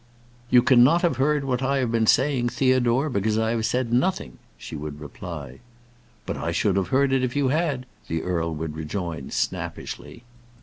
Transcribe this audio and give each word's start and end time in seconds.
"You 0.49 0.63
cannot 0.63 1.03
have 1.03 1.17
heard 1.17 1.43
what 1.43 1.61
I 1.61 1.77
have 1.77 1.91
been 1.91 2.07
saying, 2.07 2.49
Theodore, 2.49 3.07
because 3.07 3.37
I 3.37 3.51
have 3.51 3.67
said 3.67 3.93
nothing," 3.93 4.39
she 4.57 4.75
would 4.75 4.99
reply. 4.99 5.59
"But 6.25 6.37
I 6.37 6.51
should 6.51 6.75
have 6.75 6.87
heard 6.87 7.13
it 7.13 7.23
if 7.23 7.35
you 7.35 7.49
had," 7.49 7.85
the 8.07 8.23
earl 8.23 8.51
would 8.55 8.75
rejoin, 8.75 9.29
snappishly. 9.29 10.23